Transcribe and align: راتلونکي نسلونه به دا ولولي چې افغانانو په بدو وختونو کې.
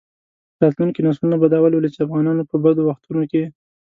راتلونکي 0.61 0.99
نسلونه 1.07 1.35
به 1.41 1.47
دا 1.53 1.59
ولولي 1.61 1.89
چې 1.93 1.99
افغانانو 2.05 2.47
په 2.49 2.55
بدو 2.63 2.81
وختونو 2.89 3.23
کې. 3.31 3.43